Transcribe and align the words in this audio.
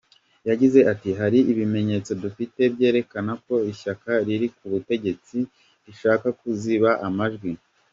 Yagize 0.49 0.79
ati: 0.91 1.09
“Hari 1.19 1.39
ibimenyetso 1.51 2.11
dufite 2.23 2.61
byerekana 2.73 3.31
ko 3.45 3.55
ishyaka 3.71 4.11
riri 4.25 4.47
ku 4.55 4.65
butegetsi 4.71 5.37
rishaka 5.85 6.27
kuziba 6.39 6.89
amajwi.” 7.07 7.51